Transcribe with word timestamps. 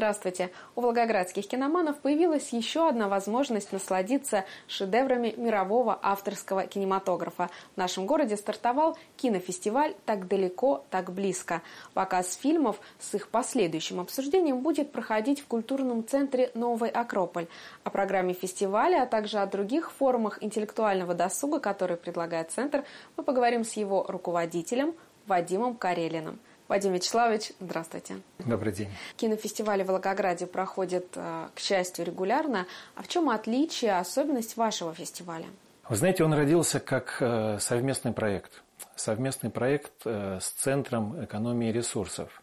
Здравствуйте! 0.00 0.50
У 0.76 0.80
волгоградских 0.80 1.46
киноманов 1.46 1.98
появилась 1.98 2.54
еще 2.54 2.88
одна 2.88 3.06
возможность 3.06 3.70
насладиться 3.70 4.46
шедеврами 4.66 5.34
мирового 5.36 5.98
авторского 6.00 6.66
кинематографа. 6.66 7.50
В 7.74 7.76
нашем 7.76 8.06
городе 8.06 8.38
стартовал 8.38 8.96
кинофестиваль 9.18 9.94
«Так 10.06 10.26
далеко, 10.26 10.86
так 10.88 11.12
близко». 11.12 11.60
Показ 11.92 12.34
фильмов 12.34 12.80
с 12.98 13.14
их 13.14 13.28
последующим 13.28 14.00
обсуждением 14.00 14.60
будет 14.60 14.90
проходить 14.90 15.42
в 15.42 15.46
культурном 15.46 16.08
центре 16.08 16.50
«Новый 16.54 16.88
Акрополь». 16.88 17.48
О 17.84 17.90
программе 17.90 18.32
фестиваля, 18.32 19.02
а 19.02 19.06
также 19.06 19.36
о 19.36 19.44
других 19.44 19.92
формах 19.92 20.42
интеллектуального 20.42 21.12
досуга, 21.12 21.60
которые 21.60 21.98
предлагает 21.98 22.50
центр, 22.50 22.84
мы 23.18 23.22
поговорим 23.22 23.64
с 23.64 23.74
его 23.74 24.06
руководителем 24.08 24.94
Вадимом 25.26 25.74
Карелиным. 25.74 26.40
Вадим 26.70 26.92
Вячеславович, 26.92 27.50
здравствуйте. 27.58 28.20
Добрый 28.38 28.72
день. 28.72 28.88
Кинофестивали 29.16 29.82
в 29.82 29.88
Волгограде 29.88 30.46
проходят, 30.46 31.04
э, 31.16 31.48
к 31.52 31.58
счастью, 31.58 32.04
регулярно. 32.04 32.64
А 32.94 33.02
в 33.02 33.08
чем 33.08 33.28
отличие, 33.28 33.98
особенность 33.98 34.56
вашего 34.56 34.94
фестиваля? 34.94 35.46
Вы 35.88 35.96
знаете, 35.96 36.22
он 36.22 36.32
родился 36.32 36.78
как 36.78 37.16
э, 37.18 37.58
совместный 37.58 38.12
проект. 38.12 38.62
Совместный 38.94 39.50
проект 39.50 39.90
э, 40.04 40.38
с 40.40 40.48
Центром 40.50 41.24
экономии 41.24 41.72
ресурсов. 41.72 42.40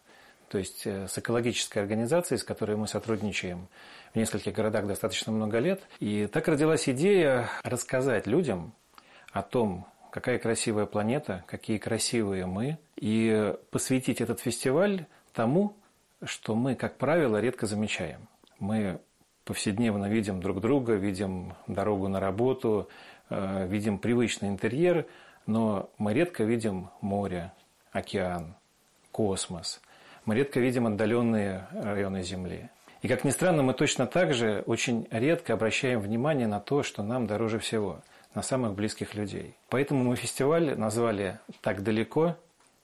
То 0.50 0.58
есть 0.58 0.86
с 0.86 1.18
экологической 1.18 1.80
организацией, 1.80 2.38
с 2.38 2.44
которой 2.44 2.76
мы 2.76 2.90
сотрудничаем 2.90 3.70
в 4.14 4.18
нескольких 4.18 4.52
городах 4.52 4.88
достаточно 4.88 5.32
много 5.32 5.60
лет. 5.60 5.82
И 6.02 6.28
так 6.28 6.50
родилась 6.50 6.90
идея 6.90 7.50
рассказать 7.64 8.28
людям 8.28 8.74
о 9.32 9.42
том, 9.42 9.88
какая 10.12 10.40
красивая 10.40 10.86
планета, 10.86 11.44
какие 11.48 11.78
красивые 11.78 12.46
мы, 12.46 12.78
и 12.96 13.54
посвятить 13.72 14.22
этот 14.22 14.40
фестиваль 14.40 15.06
тому, 15.34 15.76
что 16.24 16.56
мы, 16.56 16.76
как 16.76 16.98
правило, 16.98 17.38
редко 17.38 17.68
замечаем. 17.68 18.28
Мы 18.60 19.00
повседневно 19.46 20.08
видим 20.08 20.42
друг 20.42 20.62
друга, 20.62 20.94
видим 20.94 21.54
дорогу 21.68 22.08
на 22.08 22.20
работу, 22.20 22.90
э, 23.30 23.68
видим 23.68 24.00
привычный 24.00 24.50
интерьер, 24.50 25.06
но 25.46 25.90
мы 25.98 26.14
редко 26.14 26.44
видим 26.44 26.90
море, 27.02 27.52
океан, 27.92 28.56
космос. 29.12 29.82
Мы 30.26 30.36
редко 30.36 30.60
видим 30.60 30.88
отдаленные 30.88 31.68
районы 31.72 32.24
Земли. 32.24 32.70
И, 33.02 33.08
как 33.08 33.24
ни 33.24 33.30
странно, 33.30 33.64
мы 33.64 33.74
точно 33.74 34.08
так 34.08 34.34
же 34.34 34.64
очень 34.66 35.08
редко 35.12 35.54
обращаем 35.54 36.02
внимание 36.02 36.48
на 36.48 36.60
то, 36.60 36.84
что 36.84 37.04
нам 37.04 37.28
дороже 37.28 37.60
всего– 37.60 38.02
на 38.38 38.44
самых 38.44 38.76
близких 38.76 39.16
людей. 39.16 39.56
Поэтому 39.68 40.04
мы 40.04 40.16
фестиваль 40.16 40.78
назвали 40.78 41.40
«Так 41.62 41.82
далеко 41.82 42.36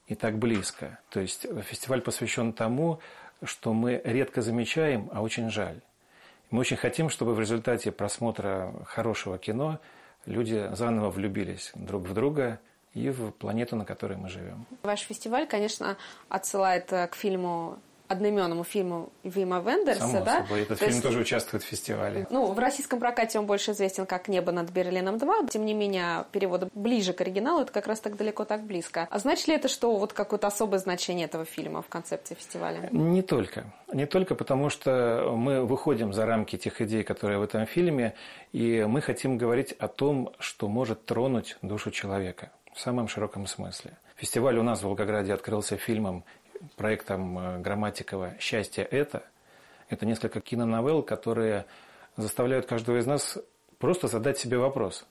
и 0.07 0.15
так 0.15 0.39
близко». 0.39 0.97
То 1.11 1.19
есть 1.19 1.45
фестиваль 1.69 2.01
посвящен 2.01 2.53
тому, 2.53 2.99
что 3.43 3.71
мы 3.71 4.01
редко 4.03 4.41
замечаем, 4.41 5.11
а 5.13 5.21
очень 5.21 5.51
жаль. 5.51 5.79
Мы 6.49 6.61
очень 6.61 6.75
хотим, 6.75 7.09
чтобы 7.09 7.35
в 7.35 7.39
результате 7.39 7.91
просмотра 7.91 8.73
хорошего 8.87 9.37
кино 9.37 9.79
люди 10.25 10.71
заново 10.73 11.11
влюбились 11.11 11.71
друг 11.75 12.07
в 12.07 12.15
друга 12.15 12.59
и 12.95 13.11
в 13.11 13.29
планету, 13.29 13.75
на 13.75 13.85
которой 13.85 14.17
мы 14.17 14.29
живем. 14.29 14.65
Ваш 14.81 15.01
фестиваль, 15.01 15.47
конечно, 15.47 15.97
отсылает 16.29 16.87
к 16.87 17.11
фильму 17.13 17.77
одноименному 18.13 18.63
фильму 18.63 19.11
Вима 19.23 19.59
Вендерса. 19.59 20.07
Само 20.07 20.25
да? 20.25 20.43
собой, 20.43 20.61
этот 20.61 20.79
То 20.79 20.85
фильм 20.85 20.91
есть, 20.91 21.03
тоже 21.03 21.19
участвует 21.19 21.63
в 21.63 21.67
фестивале. 21.67 22.27
Ну, 22.29 22.51
в 22.51 22.59
российском 22.59 22.99
прокате 22.99 23.39
он 23.39 23.45
больше 23.45 23.71
известен 23.71 24.05
как 24.05 24.27
«Небо 24.27 24.51
над 24.51 24.69
Берлином 24.71 25.15
2». 25.15 25.49
Тем 25.49 25.65
не 25.65 25.73
менее, 25.73 26.25
переводы 26.31 26.69
ближе 26.73 27.13
к 27.13 27.21
оригиналу, 27.21 27.61
это 27.61 27.71
как 27.71 27.87
раз 27.87 27.99
так 27.99 28.15
далеко, 28.15 28.45
так 28.45 28.63
близко. 28.63 29.07
А 29.09 29.19
значит 29.19 29.47
ли 29.47 29.55
это, 29.55 29.67
что 29.67 29.95
вот 29.97 30.13
какое-то 30.13 30.47
особое 30.47 30.79
значение 30.79 31.25
этого 31.25 31.45
фильма 31.45 31.81
в 31.81 31.87
концепции 31.87 32.35
фестиваля? 32.35 32.89
Не 32.91 33.21
только. 33.21 33.65
Не 33.91 34.05
только 34.05 34.35
потому, 34.35 34.69
что 34.69 35.33
мы 35.35 35.65
выходим 35.65 36.13
за 36.13 36.25
рамки 36.25 36.57
тех 36.57 36.81
идей, 36.81 37.03
которые 37.03 37.39
в 37.39 37.43
этом 37.43 37.65
фильме, 37.65 38.13
и 38.51 38.85
мы 38.87 39.01
хотим 39.01 39.37
говорить 39.37 39.73
о 39.73 39.87
том, 39.87 40.31
что 40.39 40.67
может 40.67 41.05
тронуть 41.05 41.57
душу 41.61 41.91
человека 41.91 42.51
в 42.73 42.79
самом 42.79 43.07
широком 43.07 43.45
смысле. 43.45 43.97
Фестиваль 44.15 44.57
у 44.57 44.63
нас 44.63 44.79
в 44.79 44.83
Волгограде 44.83 45.33
открылся 45.33 45.77
фильмом 45.77 46.23
проектом 46.75 47.37
э, 47.37 47.59
Грамматикова 47.59 48.35
«Счастье– 48.39 48.83
это»– 48.91 49.23
это 49.89 50.05
несколько 50.05 50.41
киноновелл, 50.41 51.03
которые 51.03 51.65
заставляют 52.17 52.65
каждого 52.65 52.97
из 52.97 53.05
нас 53.05 53.37
просто 53.77 54.07
задать 54.07 54.37
себе 54.37 54.57
вопрос. 54.57 55.05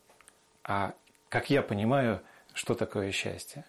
А 0.64 0.94
как 1.28 1.50
я 1.50 1.62
понимаю, 1.62 2.20
что 2.52 2.74
такое 2.74 3.12
счастье? 3.12 3.64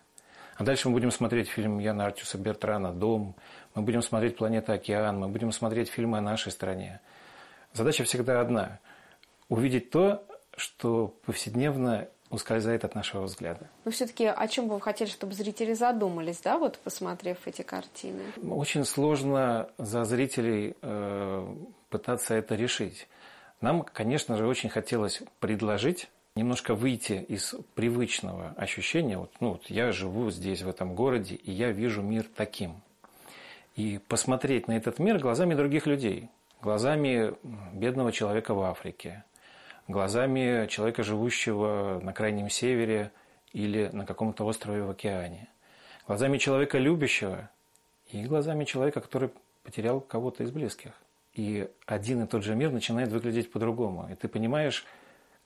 А 0.56 0.64
дальше 0.64 0.88
мы 0.88 0.94
будем 0.94 1.12
смотреть 1.12 1.50
фильм 1.50 1.80
Яна 1.80 2.06
Артюса 2.06 2.38
Бертрана 2.38 2.92
«Дом», 2.92 3.36
мы 3.74 3.82
будем 3.82 4.02
смотреть 4.02 4.38
«Планета 4.38 4.74
Океан», 4.74 5.20
мы 5.20 5.28
будем 5.28 5.52
смотреть 5.52 5.90
фильмы 5.90 6.20
о 6.20 6.22
нашей 6.22 6.52
стране. 6.52 7.00
Задача 7.74 8.04
всегда 8.04 8.40
одна– 8.40 8.80
увидеть 9.50 9.90
то, 9.90 10.26
что 10.56 11.08
повседневно 11.26 12.08
ускользает 12.34 12.84
от 12.84 12.96
нашего 12.96 13.24
взгляда. 13.24 13.70
Но 13.86 13.92
все-таки 13.92 14.26
о 14.26 14.48
чем 14.48 14.68
бы 14.68 14.76
вы 14.76 14.82
хотели, 14.82 15.08
чтобы 15.08 15.34
зрители 15.34 15.74
задумались, 15.74 16.42
да, 16.44 16.58
вот 16.58 16.80
посмотрев 16.80 17.38
эти 17.46 17.62
картины? 17.62 18.24
Очень 18.50 18.86
сложно 18.86 19.70
за 19.78 20.04
зрителей 20.04 20.76
э, 20.82 21.56
пытаться 21.90 22.34
это 22.34 22.56
решить. 22.56 23.08
Нам, 23.62 23.84
конечно 23.84 24.36
же, 24.36 24.48
очень 24.48 24.70
хотелось 24.70 25.22
предложить 25.40 26.10
немножко 26.36 26.74
выйти 26.74 27.24
из 27.28 27.54
привычного 27.76 28.56
ощущения. 28.58 29.20
Вот, 29.20 29.32
ну, 29.40 29.52
вот 29.52 29.70
я 29.70 29.92
живу 29.92 30.32
здесь, 30.32 30.64
в 30.64 30.68
этом 30.68 30.96
городе, 30.96 31.36
и 31.36 31.52
я 31.52 31.72
вижу 31.72 32.02
мир 32.02 32.26
таким. 32.36 32.82
И 33.76 34.00
посмотреть 34.08 34.68
на 34.68 34.76
этот 34.76 34.98
мир 34.98 35.20
глазами 35.20 35.54
других 35.54 35.86
людей, 35.86 36.30
глазами 36.62 37.36
бедного 37.74 38.12
человека 38.12 38.56
в 38.56 38.62
Африке, 38.62 39.24
глазами 39.88 40.68
человека, 40.68 41.04
живущего 41.04 42.00
на 42.02 42.14
крайнем 42.14 42.50
севере 42.50 43.12
или 43.52 43.90
на 43.94 44.06
каком-то 44.06 44.46
острове 44.46 44.84
в 44.84 44.90
океане, 44.90 45.48
глазами 46.08 46.38
человека 46.38 46.78
любящего 46.78 47.50
и 48.08 48.24
глазами 48.24 48.66
человека, 48.66 49.02
который 49.02 49.30
потерял 49.64 50.02
кого-то 50.02 50.44
из 50.44 50.52
близких. 50.52 50.92
И 51.34 51.68
один 51.86 52.24
и 52.24 52.28
тот 52.28 52.44
же 52.44 52.56
мир 52.56 52.72
начинает 52.72 53.10
выглядеть 53.10 53.52
по-другому. 53.52 54.08
И 54.12 54.16
ты 54.16 54.28
понимаешь, 54.28 54.86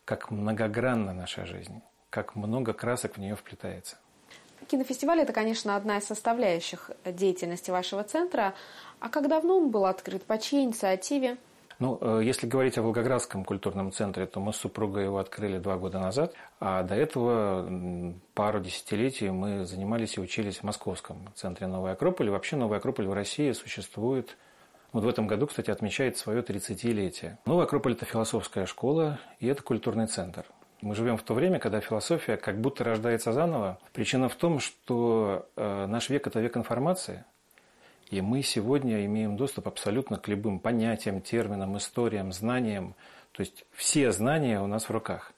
как 0.03 0.31
многогранна 0.31 1.13
наша 1.13 1.45
жизнь, 1.45 1.81
как 2.09 2.35
много 2.35 2.73
красок 2.73 3.15
в 3.15 3.19
нее 3.19 3.35
вплетается. 3.35 3.97
Кинофестиваль– 4.67 5.19
это, 5.21 5.31
конечно, 5.31 5.75
одна 5.75 5.97
из 5.97 6.05
составляющих 6.05 6.91
деятельности 7.05 7.71
вашего 7.71 8.03
центра. 8.03 8.53
А 8.99 9.07
как 9.07 9.29
давно 9.29 9.57
он 9.57 9.69
был 9.69 9.85
открыт? 9.85 10.23
По 10.23 10.37
чьей 10.37 10.65
инициативе? 10.65 11.37
Ну, 11.79 11.99
э, 12.01 12.21
если 12.23 12.47
говорить 12.47 12.77
о 12.77 12.81
Волгоградском 12.81 13.43
культурном 13.43 13.91
центре, 13.91 14.25
то 14.25 14.39
мы 14.39 14.51
с 14.51 14.57
супругой 14.57 15.05
его 15.05 15.19
открыли 15.19 15.59
два 15.59 15.77
года 15.77 15.99
назад, 15.99 16.33
а 16.59 16.81
до 16.83 16.95
этого 16.95 18.13
пару 18.33 18.59
десятилетий 18.59 19.29
мы 19.29 19.65
занимались 19.65 20.17
и 20.17 20.21
учились 20.21 20.57
в 20.57 20.63
Московском 20.63 21.29
центре 21.35 21.67
Новой 21.67 21.91
Акрополь. 21.91 22.29
вообще 22.29 22.55
Новая 22.55 22.79
Акрополь 22.79 23.07
в 23.07 23.13
России 23.13 23.51
существует 23.51 24.37
вот 24.91 25.03
в 25.03 25.07
этом 25.07 25.27
году, 25.27 25.47
кстати, 25.47 25.69
отмечает 25.69 26.17
свое 26.17 26.41
30-летие. 26.41 27.37
Новая 27.45 27.65
Акрополь– 27.65 27.91
это 27.93 28.05
философская 28.05 28.65
школа, 28.65 29.19
и 29.39 29.47
это 29.47 29.61
культурный 29.61 30.07
центр. 30.07 30.45
Мы 30.81 30.95
живем 30.95 31.17
в 31.17 31.23
то 31.23 31.33
время, 31.33 31.59
когда 31.59 31.79
философия 31.79 32.37
как 32.37 32.59
будто 32.59 32.83
рождается 32.83 33.33
заново. 33.33 33.79
Причина 33.93 34.29
в 34.29 34.35
том, 34.35 34.59
что 34.59 35.47
э, 35.55 35.85
наш 35.87 36.09
век– 36.09 36.25
это 36.27 36.39
век 36.39 36.57
информации– 36.57 37.25
и 38.09 38.21
мы 38.21 38.41
сегодня 38.41 39.05
имеем 39.05 39.35
доступ 39.35 39.67
абсолютно 39.67 40.17
к 40.17 40.27
любым 40.27 40.59
понятиям, 40.59 41.21
терминам, 41.21 41.77
историям, 41.77 42.31
знаниям. 42.31 42.95
То 43.33 43.41
есть 43.41 43.65
все 43.73 44.11
знания 44.11 44.61
у 44.61 44.67
нас 44.67 44.85
в 44.85 44.91
руках. 44.91 45.33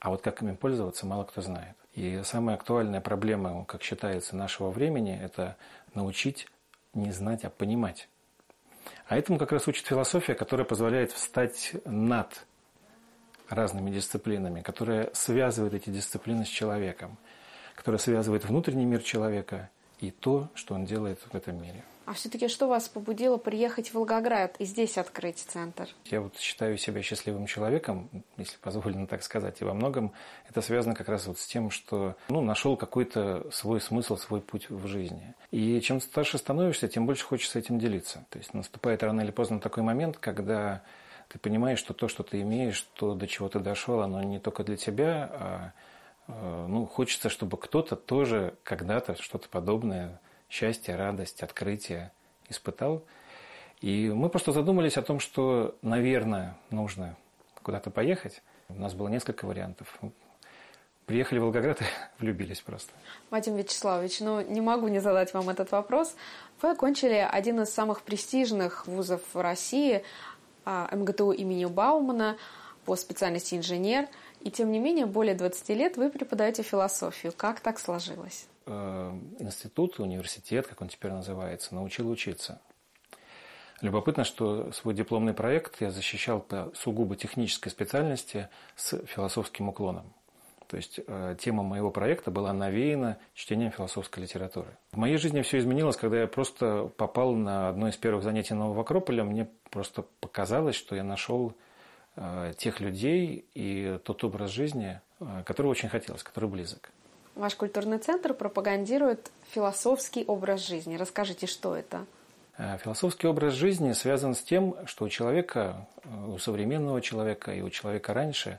А 0.00 0.10
вот 0.10 0.22
как 0.22 0.42
ими 0.42 0.54
пользоваться, 0.54 1.06
мало 1.06 1.24
кто 1.24 1.42
знает. 1.42 1.76
И 1.94 2.20
самая 2.24 2.56
актуальная 2.56 3.00
проблема, 3.00 3.64
как 3.64 3.82
считается, 3.82 4.36
нашего 4.36 4.70
времени– 4.70 5.18
это 5.22 5.56
научить 5.94 6.46
не 6.94 7.12
знать, 7.12 7.44
а 7.44 7.50
понимать. 7.50 8.08
А 9.06 9.16
этому 9.16 9.38
как 9.38 9.52
раз 9.52 9.66
учит 9.68 9.86
философия, 9.86 10.34
которая 10.34 10.64
позволяет 10.64 11.12
встать 11.12 11.72
над 11.84 12.46
разными 13.48 13.90
дисциплинами, 13.90 14.60
которая 14.60 15.10
связывает 15.14 15.74
эти 15.74 15.90
дисциплины 15.90 16.44
с 16.44 16.48
человеком, 16.48 17.16
которая 17.74 17.98
связывает 17.98 18.44
внутренний 18.44 18.84
мир 18.84 19.02
человека 19.02 19.70
и 20.00 20.10
то, 20.10 20.48
что 20.54 20.74
он 20.74 20.84
делает 20.84 21.20
в 21.20 21.34
этом 21.34 21.60
мире. 21.60 21.84
А 22.08 22.14
все-таки 22.14 22.48
что 22.48 22.68
вас 22.68 22.88
побудило 22.88 23.36
приехать 23.36 23.90
в 23.90 23.94
Волгоград 23.94 24.56
и 24.58 24.64
здесь 24.64 24.96
открыть 24.96 25.40
центр? 25.40 25.90
Я 26.06 26.22
вот 26.22 26.38
считаю 26.38 26.78
себя 26.78 27.02
счастливым 27.02 27.44
человеком, 27.44 28.08
если 28.38 28.56
позволено 28.56 29.06
так 29.06 29.22
сказать, 29.22 29.60
и 29.60 29.64
во 29.64 29.74
многом 29.74 30.14
это 30.48 30.62
связано 30.62 30.94
как 30.94 31.10
раз 31.10 31.26
вот 31.26 31.38
с 31.38 31.46
тем, 31.46 31.70
что 31.70 32.16
ну, 32.30 32.40
нашел 32.40 32.78
какой-то 32.78 33.50
свой 33.52 33.82
смысл, 33.82 34.16
свой 34.16 34.40
путь 34.40 34.70
в 34.70 34.86
жизни. 34.86 35.34
И 35.50 35.78
чем 35.82 36.00
старше 36.00 36.38
становишься, 36.38 36.88
тем 36.88 37.04
больше 37.04 37.26
хочется 37.26 37.58
этим 37.58 37.78
делиться. 37.78 38.24
То 38.30 38.38
есть 38.38 38.54
наступает 38.54 39.02
рано 39.02 39.20
или 39.20 39.30
поздно 39.30 39.60
такой 39.60 39.82
момент, 39.82 40.16
когда 40.16 40.80
ты 41.28 41.38
понимаешь, 41.38 41.78
что 41.78 41.92
то, 41.92 42.08
что 42.08 42.22
ты 42.22 42.40
имеешь, 42.40 42.80
то, 42.94 43.12
до 43.12 43.26
чего 43.26 43.50
ты 43.50 43.58
дошел, 43.58 44.00
оно 44.00 44.22
не 44.22 44.38
только 44.38 44.64
для 44.64 44.78
тебя, 44.78 45.30
а 45.30 45.72
э, 46.26 46.66
ну, 46.68 46.86
хочется, 46.86 47.28
чтобы 47.28 47.58
кто-то 47.58 47.96
тоже 47.96 48.54
когда-то 48.64 49.22
что-то 49.22 49.50
подобное 49.50 50.22
счастье, 50.48 50.96
радость, 50.96 51.42
открытие 51.42 52.12
испытал. 52.48 53.04
И 53.80 54.10
мы 54.10 54.28
просто 54.28 54.52
задумались 54.52 54.96
о 54.96 55.02
том, 55.02 55.20
что, 55.20 55.76
наверное, 55.82 56.56
нужно 56.70 57.16
куда-то 57.62 57.90
поехать. 57.90 58.42
У 58.68 58.74
нас 58.74 58.94
было 58.94 59.08
несколько 59.08 59.46
вариантов. 59.46 59.98
Приехали 61.06 61.38
в 61.38 61.42
Волгоград 61.42 61.80
и 61.80 61.84
влюбились 62.18 62.60
просто. 62.60 62.92
Вадим 63.30 63.56
Вячеславович, 63.56 64.20
ну 64.20 64.40
не 64.42 64.60
могу 64.60 64.88
не 64.88 64.98
задать 64.98 65.32
вам 65.32 65.48
этот 65.48 65.70
вопрос. 65.70 66.14
Вы 66.60 66.70
окончили 66.72 67.26
один 67.30 67.62
из 67.62 67.72
самых 67.72 68.02
престижных 68.02 68.86
вузов 68.86 69.22
в 69.32 69.40
России, 69.40 70.02
а, 70.64 70.88
МГТУ 70.94 71.30
имени 71.32 71.64
Баумана 71.64 72.36
по 72.84 72.96
специальности 72.96 73.54
инженер. 73.54 74.08
И 74.40 74.50
тем 74.50 74.70
не 74.70 74.78
менее, 74.78 75.06
более 75.06 75.34
20 75.34 75.68
лет 75.70 75.96
вы 75.96 76.10
преподаете 76.10 76.62
философию. 76.62 77.32
Как 77.36 77.60
так 77.60 77.78
сложилось? 77.78 78.46
Э, 78.66 79.12
институт, 79.38 79.98
университет, 79.98 80.66
как 80.66 80.80
он 80.80 80.88
теперь 80.88 81.12
называется, 81.12 81.74
научил 81.74 82.08
учиться. 82.08 82.60
Любопытно, 83.80 84.24
что 84.24 84.72
свой 84.72 84.94
дипломный 84.94 85.34
проект 85.34 85.80
я 85.80 85.90
защищал 85.90 86.40
по 86.40 86.70
сугубо 86.74 87.16
технической 87.16 87.70
специальности 87.70 88.48
с 88.74 88.98
философским 89.06 89.68
уклоном. 89.68 90.12
То 90.66 90.76
есть 90.76 91.00
э, 91.06 91.36
тема 91.40 91.62
моего 91.62 91.90
проекта 91.90 92.30
была 92.30 92.52
навеяна 92.52 93.18
чтением 93.34 93.70
философской 93.70 94.24
литературы. 94.24 94.76
В 94.92 94.98
моей 94.98 95.16
жизни 95.16 95.40
все 95.40 95.58
изменилось, 95.58 95.96
когда 95.96 96.20
я 96.20 96.26
просто 96.26 96.90
попал 96.96 97.34
на 97.34 97.70
одно 97.70 97.88
из 97.88 97.96
первых 97.96 98.22
занятий 98.22 98.52
Нового 98.52 98.82
Акрополя. 98.82 99.24
Мне 99.24 99.48
просто 99.70 100.04
показалось, 100.20 100.76
что 100.76 100.94
я 100.94 101.04
нашел 101.04 101.54
тех 102.56 102.80
людей 102.80 103.44
и 103.54 103.98
тот 104.04 104.24
образ 104.24 104.50
жизни, 104.50 105.00
э, 105.20 105.42
который 105.46 105.68
очень 105.68 105.88
хотелось, 105.88 106.22
который 106.22 106.48
близок. 106.48 106.90
Ваш 107.34 107.54
культурный 107.54 107.98
центр 107.98 108.34
пропагандирует 108.34 109.30
философский 109.50 110.24
образ 110.24 110.66
жизни. 110.66 110.96
Расскажите, 110.96 111.46
что 111.46 111.76
это? 111.76 112.04
Философский 112.82 113.28
образ 113.28 113.54
жизни 113.54 113.92
связан 113.92 114.34
с 114.34 114.42
тем, 114.42 114.74
что 114.86 115.04
у 115.04 115.08
человека, 115.08 115.86
у 116.26 116.38
современного 116.38 117.00
человека 117.00 117.54
и 117.54 117.60
у 117.62 117.70
человека 117.70 118.12
раньше 118.12 118.58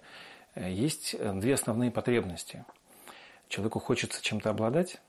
есть 0.55 1.17
две 1.19 1.53
основные 1.53 1.91
потребности. 1.91 2.63
Человеку 3.49 3.79
хочется 3.79 4.21
чем-то 4.21 4.51
обладать, 4.51 5.01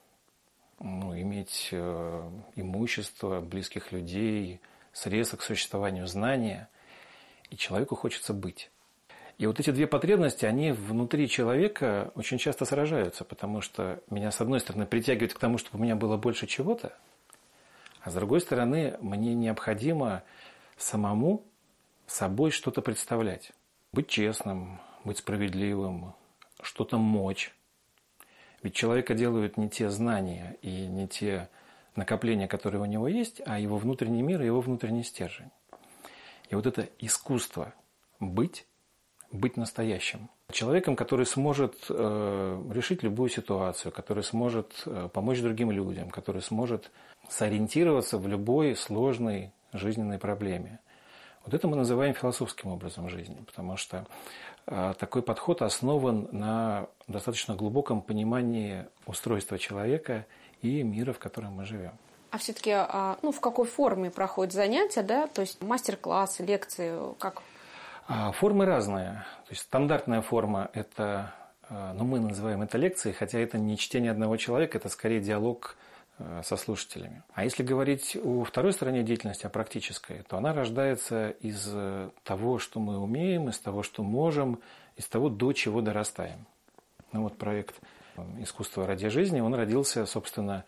ну, 0.81 1.15
иметь 1.15 1.69
э, 1.73 2.31
имущество, 2.57 3.41
близких 3.41 3.93
людей, 3.93 4.61
средства 4.93 5.37
к 5.37 5.43
существованию, 5.43 6.07
знания, 6.07 6.69
и 7.51 7.57
человеку 7.57 7.97
хочется 7.97 8.33
быть. 8.33 8.71
И 9.39 9.47
вот 9.47 9.59
эти 9.59 9.71
две 9.71 9.87
потребности, 9.87 10.45
они 10.45 10.73
внутри 10.73 11.29
человека 11.29 12.13
очень 12.15 12.39
часто 12.39 12.65
сражаются, 12.65 13.25
потому 13.25 13.63
что 13.63 14.03
меня, 14.11 14.31
с 14.31 14.41
одной 14.41 14.61
стороны, 14.61 14.87
притягивает 14.87 15.33
к 15.33 15.39
тому, 15.39 15.57
чтобы 15.59 15.79
у 15.79 15.83
меня 15.83 15.97
было 15.97 16.17
больше 16.17 16.47
чего-то, 16.47 16.93
а 18.03 18.11
с 18.11 18.15
другой 18.15 18.41
стороны, 18.41 18.97
мне 19.01 19.35
необходимо 19.35 20.23
самому 20.77 21.45
собой 22.07 22.51
что-то 22.51 22.83
представлять. 22.83 23.53
Быть 23.93 24.09
честным, 24.09 24.81
быть 25.05 25.19
справедливым, 25.19 26.15
что-то 26.63 26.99
мочь. 26.99 27.55
Ведь 28.63 28.75
человека 28.75 29.15
делают 29.15 29.57
не 29.57 29.69
те 29.69 29.91
знания 29.91 30.57
и 30.63 30.87
не 30.87 31.09
те 31.09 31.49
накопления, 31.97 32.47
которые 32.47 32.83
у 32.83 32.87
него 32.87 33.09
есть, 33.09 33.43
а 33.47 33.59
его 33.59 33.79
внутренний 33.79 34.23
мир 34.23 34.43
и 34.43 34.47
его 34.47 34.61
внутренний 34.61 35.03
стержень. 35.03 35.51
И 36.51 36.55
вот 36.55 36.67
это 36.67 36.89
искусство 36.99 37.73
быть, 38.19 38.67
быть 39.33 39.57
настоящим. 39.57 40.29
Человеком, 40.53 40.97
который 40.97 41.27
сможет 41.27 41.77
э, 41.89 42.63
решить 42.73 43.05
любую 43.05 43.31
ситуацию, 43.31 43.93
который 43.93 44.25
сможет 44.25 44.83
э, 44.85 45.09
помочь 45.13 45.41
другим 45.41 45.71
людям, 45.71 46.11
который 46.11 46.43
сможет 46.43 46.91
сориентироваться 47.29 48.19
в 48.19 48.27
любой 48.27 48.75
сложной 48.75 49.53
жизненной 49.73 50.19
проблеме. 50.19 50.81
Вот 51.45 51.55
это 51.55 51.69
мы 51.69 51.77
называем 51.77 52.15
философским 52.15 52.71
образом 52.71 53.09
жизни, 53.09 53.41
потому 53.47 53.77
что 53.77 54.07
э, 54.67 54.95
такой 54.99 55.23
подход 55.23 55.63
основан 55.63 56.29
на 56.33 56.89
достаточно 57.07 57.55
глубоком 57.55 58.03
понимании 58.03 58.87
устройства 59.07 59.57
человека 59.57 60.27
и 60.63 60.83
мира, 60.83 61.13
в 61.13 61.21
котором 61.21 61.53
мы 61.53 61.65
живем. 61.65 61.93
А 62.31 62.39
все-таки, 62.39 62.71
а, 62.73 63.19
ну, 63.23 63.33
в 63.33 63.41
какой 63.41 63.67
форме 63.67 64.11
проходят 64.11 64.55
занятия, 64.55 65.03
да? 65.03 65.27
То 65.27 65.41
есть 65.41 65.61
мастер-классы, 65.63 66.45
лекции, 66.45 66.97
как? 67.19 67.43
А, 68.07 68.31
формы 68.33 68.67
разные. 68.67 69.25
То 69.47 69.51
есть 69.51 69.63
стандартная 69.63 70.23
форма– 70.23 70.71
это, 70.73 71.35
э, 71.69 71.93
ну, 71.95 72.05
мы 72.05 72.21
называем 72.21 72.63
это 72.63 72.79
лекцией, 72.79 73.15
хотя 73.15 73.39
это 73.41 73.59
не 73.59 73.77
чтение 73.77 74.13
одного 74.13 74.37
человека, 74.37 74.79
это 74.79 74.89
скорее 74.89 75.21
диалог 75.21 75.77
э, 76.19 76.43
со 76.45 76.57
слушателями. 76.57 77.23
А 77.35 77.43
если 77.43 77.65
говорить 77.65 78.17
о 78.23 78.45
второй 78.45 78.73
стороне 78.73 79.03
деятельности, 79.03 79.47
о 79.47 79.49
практической, 79.49 80.23
то 80.29 80.37
она 80.37 80.53
рождается 80.53 81.31
из 81.41 81.69
э, 81.73 82.11
того, 82.23 82.59
что 82.59 82.79
мы 82.79 82.99
умеем, 82.99 83.49
из 83.49 83.59
того, 83.59 83.83
что 83.83 84.05
можем, 84.05 84.61
из 84.97 85.07
того, 85.07 85.29
до 85.29 85.53
чего 85.53 85.81
дорастаем. 85.81 86.47
Ну 87.13 87.23
вот 87.23 87.39
проект 87.39 87.75
«Искусство 88.39 88.87
ради 88.87 89.09
жизни», 89.09 89.41
он 89.41 89.55
родился, 89.55 90.07
собственно, 90.07 90.65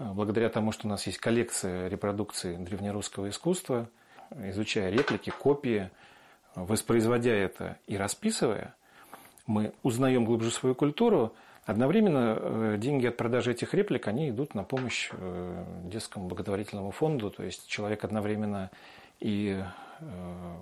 благодаря 0.00 0.48
тому, 0.48 0.72
что 0.72 0.86
у 0.86 0.90
нас 0.90 1.06
есть 1.06 1.18
коллекция 1.18 1.88
репродукций 1.88 2.56
древнерусского 2.56 3.28
искусства, 3.28 3.88
изучая 4.34 4.90
реплики, 4.90 5.30
копии, 5.30 5.90
воспроизводя 6.54 7.32
это 7.32 7.76
и 7.86 7.96
расписывая, 7.96 8.74
мы 9.46 9.72
узнаем 9.82 10.24
глубже 10.24 10.50
свою 10.50 10.74
культуру. 10.74 11.34
Одновременно 11.66 12.36
э, 12.38 12.76
деньги 12.78 13.06
от 13.06 13.16
продажи 13.16 13.52
этих 13.52 13.74
реплик, 13.74 14.08
они 14.08 14.30
идут 14.30 14.54
на 14.54 14.64
помощь 14.64 15.10
э, 15.12 15.64
детскому 15.84 16.28
благотворительному 16.28 16.90
фонду. 16.90 17.30
То 17.30 17.42
есть 17.42 17.68
человек 17.68 18.02
одновременно 18.02 18.70
и 19.20 19.62
э, 20.00 20.54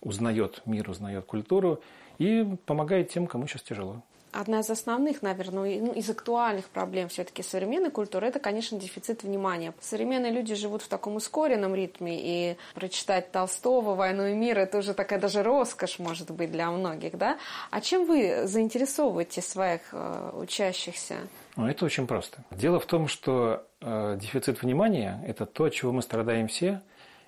узнает 0.00 0.62
мир, 0.66 0.90
узнает 0.90 1.24
культуру 1.24 1.80
и 2.18 2.56
помогает 2.66 3.10
тем, 3.10 3.26
кому 3.26 3.46
сейчас 3.46 3.62
тяжело 3.62 4.02
одна 4.32 4.60
из 4.60 4.70
основных, 4.70 5.22
наверное, 5.22 5.80
ну, 5.80 5.92
из 5.92 6.08
актуальных 6.10 6.66
проблем 6.66 7.08
все-таки 7.08 7.42
современной 7.42 7.90
культуры, 7.90 8.26
это, 8.26 8.38
конечно, 8.38 8.78
дефицит 8.78 9.22
внимания. 9.22 9.72
Современные 9.80 10.32
люди 10.32 10.54
живут 10.54 10.82
в 10.82 10.88
таком 10.88 11.16
ускоренном 11.16 11.74
ритме, 11.74 12.18
и 12.20 12.56
прочитать 12.74 13.32
Толстого 13.32 13.94
«Войну 13.94 14.26
и 14.26 14.34
мир»— 14.34 14.58
это 14.60 14.78
уже 14.78 14.94
такая 14.94 15.18
даже 15.18 15.42
роскошь, 15.42 15.98
может 15.98 16.30
быть, 16.30 16.50
для 16.50 16.70
многих, 16.70 17.16
да? 17.16 17.38
А 17.70 17.80
чем 17.80 18.06
вы 18.06 18.46
заинтересовываете 18.46 19.42
своих 19.42 19.80
э, 19.92 20.30
учащихся? 20.34 21.16
Ну, 21.56 21.66
это 21.66 21.84
очень 21.84 22.06
просто. 22.06 22.44
Дело 22.50 22.78
в 22.78 22.86
том, 22.86 23.08
что 23.08 23.66
э, 23.80 24.18
дефицит 24.20 24.62
внимания– 24.62 25.22
это 25.26 25.46
то, 25.46 25.64
от 25.64 25.72
чего 25.72 25.92
мы 25.92 26.02
страдаем 26.02 26.48
все, 26.48 26.82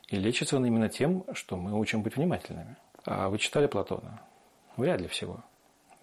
и 0.09 0.17
лечится 0.17 0.57
он 0.57 0.67
именно 0.67 0.88
тем, 0.88 1.25
что 1.33 1.57
мы 1.57 1.78
учим 1.78 2.02
быть 2.02 2.17
внимательными. 2.17 2.76
А 3.05 3.28
вы 3.28 3.38
читали 3.38 3.67
Платона? 3.67 4.21
Вряд 4.76 5.00
ли 5.00 5.09
всего. 5.09 5.43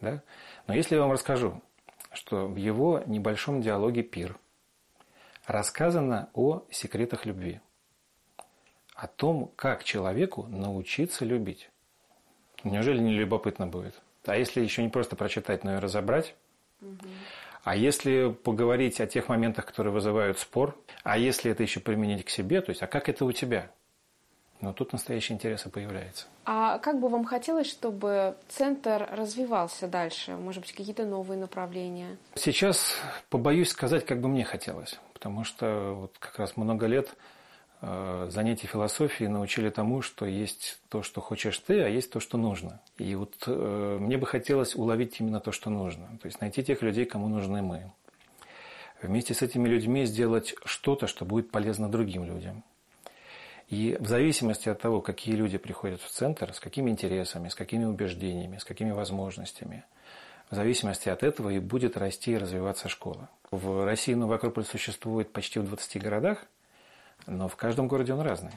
Да? 0.02 0.22
Но 0.68 0.74
если 0.74 0.96
я 0.96 1.02
вам 1.02 1.12
расскажу, 1.12 1.62
что 2.14 2.48
в 2.48 2.56
его 2.56 3.04
небольшом 3.06 3.62
диалоге 3.62 4.04
«Пир» 4.04 4.38
рассказано 5.46 6.30
о 6.34 6.64
секретах 6.72 7.26
любви, 7.26 7.62
о 8.96 9.08
том, 9.08 9.52
как 9.56 9.84
человеку 9.84 10.48
научиться 10.48 11.26
любить. 11.26 11.70
Неужели 12.64 13.00
не 13.00 13.14
любопытно 13.14 13.68
будет? 13.68 14.02
А 14.26 14.38
если 14.38 14.62
еще 14.62 14.82
не 14.82 14.90
просто 14.90 15.16
прочитать, 15.16 15.64
но 15.64 15.76
и 15.76 15.80
разобрать? 15.80 16.36
А 17.64 17.76
если 17.76 18.32
поговорить 18.32 19.02
о 19.02 19.08
тех 19.08 19.28
моментах, 19.28 19.66
которые 19.66 19.92
вызывают 19.92 20.40
спор? 20.40 20.80
А 21.04 21.18
если 21.18 21.52
это 21.52 21.64
еще 21.64 21.80
применить 21.80 22.24
к 22.24 22.30
себе? 22.30 22.62
То 22.62 22.70
есть, 22.70 22.82
а 22.82 22.88
как 22.88 23.10
это 23.10 23.26
у 23.26 23.32
тебя? 23.32 23.72
Но 24.62 24.74
тут 24.74 24.94
настоящий 24.94 25.34
интерес 25.34 25.66
и 25.66 25.70
появляется. 25.70 26.26
А 26.46 26.80
как 26.80 27.00
бы 27.00 27.10
вам 27.10 27.26
хотелось, 27.26 27.68
чтобы 27.68 28.36
центр 28.48 29.08
развивался 29.12 29.88
дальше? 29.88 30.36
Может 30.36 30.62
быть, 30.62 30.72
какие-то 30.72 31.06
новые 31.06 31.40
направления? 31.40 32.18
Сейчас 32.36 32.96
побоюсь 33.30 33.70
сказать, 33.70 34.06
как 34.06 34.22
бы 34.22 34.30
мне 34.30 34.44
хотелось. 34.44 35.00
Потому 35.14 35.44
что 35.44 35.94
вот 36.00 36.18
как 36.20 36.40
раз 36.40 36.56
много 36.56 36.86
лет 36.86 37.16
э, 37.82 38.28
занятий 38.32 38.68
философией 38.68 39.30
научили 39.30 39.70
тому, 39.70 40.02
что 40.02 40.26
есть 40.26 40.80
то, 40.90 41.04
что 41.04 41.20
хочешь 41.20 41.58
ты, 41.60 41.82
а 41.82 41.90
есть 41.90 42.12
то, 42.12 42.20
что 42.20 42.38
нужно. 42.38 42.80
И 42.98 43.16
вот 43.16 43.34
э, 43.48 43.98
мне 44.00 44.18
бы 44.18 44.26
хотелось 44.26 44.76
уловить 44.76 45.20
именно 45.20 45.40
то, 45.40 45.52
что 45.52 45.70
нужно. 45.70 46.08
То 46.22 46.28
есть 46.28 46.40
найти 46.42 46.64
тех 46.64 46.82
людей, 46.82 47.06
кому 47.06 47.28
нужны 47.28 47.62
мы. 47.62 47.92
Вместе 49.02 49.34
с 49.34 49.42
этими 49.42 49.68
людьми 49.68 50.06
сделать 50.06 50.56
что-то, 50.64 51.08
что 51.08 51.26
будет 51.26 51.52
полезно 51.52 51.90
другим 51.90 52.24
людям. 52.24 52.64
И 53.70 53.98
в 54.00 54.08
зависимости 54.08 54.70
от 54.70 54.80
того, 54.80 55.02
какие 55.02 55.36
люди 55.36 55.58
приходят 55.58 56.02
в 56.02 56.10
центр, 56.10 56.54
с 56.54 56.60
какими 56.60 56.92
интересами, 56.92 57.50
с 57.50 57.56
какими 57.56 57.86
убеждениями, 57.86 58.58
с 58.58 58.64
какими 58.64 58.92
возможностями, 58.92 59.84
в 60.52 60.56
зависимости 60.56 61.10
от 61.10 61.24
этого 61.24 61.50
и 61.50 61.60
будет 61.60 61.98
расти 61.98 62.34
и 62.34 62.38
развиваться 62.38 62.90
школа. 62.90 63.30
В 63.50 63.84
России 63.84 64.14
Новый 64.14 64.38
Акрополь 64.38 64.66
существует 64.66 65.32
почти 65.32 65.60
в 65.60 65.66
20 65.66 66.02
городах, 66.02 66.46
но 67.26 67.48
в 67.48 67.56
каждом 67.56 67.88
городе 67.88 68.14
он 68.14 68.22
разный. 68.22 68.54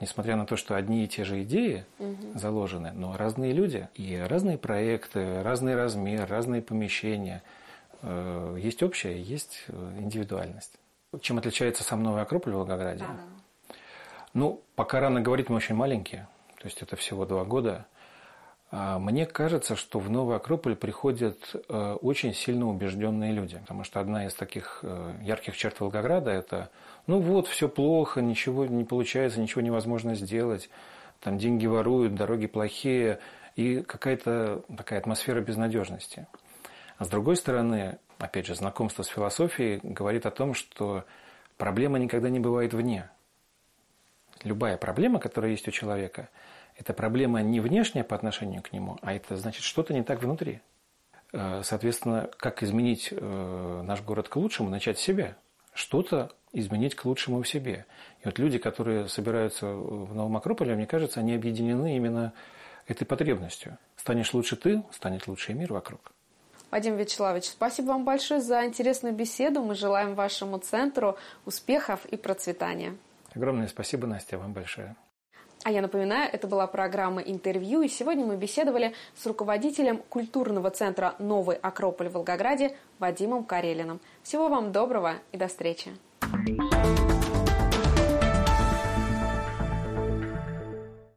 Несмотря 0.00 0.36
на 0.36 0.46
то, 0.46 0.56
что 0.56 0.76
одни 0.76 1.04
и 1.04 1.08
те 1.08 1.24
же 1.24 1.42
идеи 1.42 1.84
угу. 1.98 2.38
заложены, 2.38 2.92
но 2.92 3.16
разные 3.16 3.52
люди 3.52 3.88
и 3.94 4.16
разные 4.16 4.56
проекты, 4.56 5.42
разный 5.42 5.74
размер, 5.74 6.26
разные 6.26 6.62
помещения. 6.62 7.42
Э, 8.00 8.56
есть 8.58 8.82
общее, 8.82 9.20
есть 9.20 9.64
э, 9.68 9.96
индивидуальность. 9.98 10.72
Чем 11.20 11.36
отличается 11.38 11.82
сам 11.82 12.02
Новый 12.02 12.22
Акрополь 12.22 12.52
в 12.52 12.56
Волгограде? 12.56 13.00
Да. 13.00 13.16
Ну, 14.32 14.62
пока 14.76 15.00
рано 15.00 15.20
говорить, 15.20 15.48
мы 15.48 15.56
очень 15.56 15.74
маленькие. 15.74 16.28
То 16.60 16.66
есть 16.66 16.82
это 16.82 16.96
всего 16.96 17.24
два 17.24 17.44
года. 17.44 17.86
А 18.70 19.00
мне 19.00 19.26
кажется, 19.26 19.74
что 19.74 19.98
в 19.98 20.08
Новый 20.10 20.36
Акрополь 20.36 20.76
приходят 20.76 21.38
э, 21.68 21.96
очень 22.00 22.32
сильно 22.32 22.68
убежденные 22.68 23.32
люди. 23.32 23.58
Потому 23.58 23.82
что 23.82 23.98
одна 23.98 24.26
из 24.26 24.34
таких 24.34 24.80
э, 24.82 25.14
ярких 25.22 25.56
черт 25.56 25.80
Волгограда– 25.80 26.30
это 26.32 26.70
ну 27.08 27.18
вот, 27.18 27.48
все 27.48 27.68
плохо, 27.68 28.22
ничего 28.22 28.66
не 28.66 28.84
получается, 28.84 29.40
ничего 29.40 29.62
невозможно 29.62 30.14
сделать. 30.14 30.70
Там 31.18 31.38
деньги 31.38 31.66
воруют, 31.66 32.14
дороги 32.14 32.46
плохие. 32.46 33.18
И 33.56 33.82
какая-то 33.82 34.62
такая 34.76 35.00
атмосфера 35.00 35.40
безнадежности. 35.40 36.28
А 36.98 37.04
с 37.04 37.08
другой 37.08 37.36
стороны, 37.36 37.98
опять 38.18 38.46
же, 38.46 38.54
знакомство 38.54 39.02
с 39.02 39.08
философией 39.08 39.80
говорит 39.82 40.26
о 40.26 40.30
том, 40.30 40.54
что 40.54 41.04
проблема 41.56 41.98
никогда 41.98 42.28
не 42.28 42.38
бывает 42.38 42.72
вне. 42.72 43.10
Любая 44.42 44.76
проблема, 44.76 45.20
которая 45.20 45.50
есть 45.50 45.68
у 45.68 45.70
человека, 45.70 46.28
это 46.76 46.94
проблема 46.94 47.42
не 47.42 47.60
внешняя 47.60 48.04
по 48.04 48.16
отношению 48.16 48.62
к 48.62 48.72
нему, 48.72 48.98
а 49.02 49.12
это 49.12 49.36
значит 49.36 49.62
что-то 49.62 49.92
не 49.92 50.02
так 50.02 50.22
внутри. 50.22 50.60
Э, 51.32 51.62
соответственно, 51.62 52.30
как 52.36 52.62
изменить 52.62 53.08
э, 53.10 53.82
наш 53.84 54.02
город 54.02 54.28
к 54.28 54.36
лучшему, 54.36 54.70
начать 54.70 54.98
с 54.98 55.02
себя. 55.02 55.36
Что-то 55.72 56.32
изменить 56.52 56.96
к 56.96 57.04
лучшему 57.04 57.42
в 57.42 57.48
себе. 57.48 57.86
И 58.22 58.24
вот 58.24 58.38
люди, 58.38 58.58
которые 58.58 59.08
собираются 59.08 59.66
в 59.66 60.14
Новом 60.14 60.36
Акрополе, 60.36 60.74
мне 60.74 60.86
кажется, 60.86 61.20
они 61.20 61.34
объединены 61.34 61.96
именно 61.96 62.32
этой 62.88 63.04
потребностью. 63.04 63.78
Станешь 63.96 64.34
лучше 64.34 64.56
ты, 64.56 64.82
станет 64.90 65.28
лучше 65.28 65.52
и 65.52 65.54
мир 65.54 65.72
вокруг. 65.72 66.12
Вадим 66.70 66.96
Вячеславович, 66.96 67.44
спасибо 67.44 67.88
вам 67.88 68.04
большое 68.04 68.40
за 68.40 68.64
интересную 68.64 69.14
беседу. 69.14 69.62
Мы 69.62 69.74
желаем 69.74 70.14
вашему 70.14 70.58
центру 70.58 71.16
успехов 71.44 72.04
и 72.06 72.16
процветания. 72.16 72.96
Огромное 73.34 73.68
спасибо, 73.68 74.06
Настя, 74.06 74.38
вам 74.38 74.52
большое. 74.52 74.96
А 75.62 75.70
я 75.70 75.82
напоминаю, 75.82 76.30
это 76.32 76.46
была 76.46 76.66
программа 76.66 77.20
«Интервью», 77.20 77.82
и 77.82 77.88
сегодня 77.88 78.24
мы 78.24 78.36
беседовали 78.36 78.94
с 79.14 79.26
руководителем 79.26 79.98
культурного 80.08 80.70
центра 80.70 81.14
«Новый 81.18 81.56
Акрополь» 81.56 82.08
в 82.08 82.12
Волгограде 82.12 82.76
Вадимом 82.98 83.44
Карелиным. 83.44 84.00
Всего 84.22 84.48
вам 84.48 84.72
доброго 84.72 85.16
и 85.32 85.36
до 85.36 85.48
встречи. 85.48 85.90